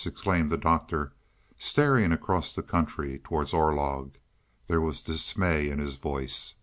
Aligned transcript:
exclaimed 0.03 0.49
the 0.49 0.57
Doctor, 0.57 1.13
staring 1.59 2.11
across 2.11 2.53
the 2.53 2.63
country 2.63 3.19
towards 3.19 3.53
Orlog. 3.53 4.15
There 4.65 4.81
was 4.81 5.03
dismay 5.03 5.69
in 5.69 5.77
his 5.77 5.97
voice. 5.97 6.55